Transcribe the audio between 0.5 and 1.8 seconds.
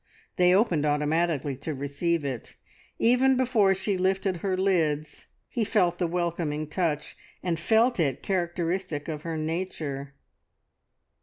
opened automatically to